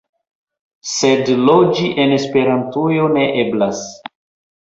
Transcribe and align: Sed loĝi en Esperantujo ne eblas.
Sed 0.91 1.27
loĝi 1.49 1.89
en 2.05 2.13
Esperantujo 2.15 3.05
ne 3.19 3.27
eblas. 3.43 3.83